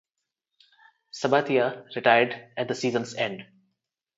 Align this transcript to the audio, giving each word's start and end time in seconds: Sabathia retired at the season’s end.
Sabathia 1.13 1.85
retired 1.95 2.33
at 2.57 2.67
the 2.67 2.73
season’s 2.73 3.13
end. 3.13 3.45